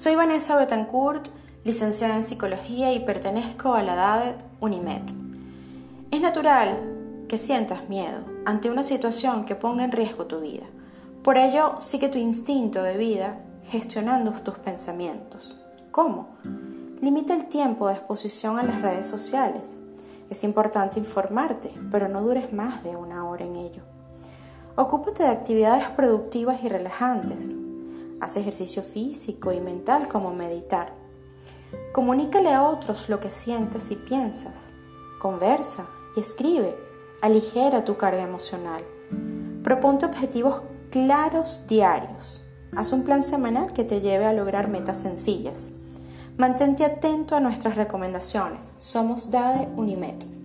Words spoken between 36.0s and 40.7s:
y escribe. Aligera tu carga emocional. Proponte objetivos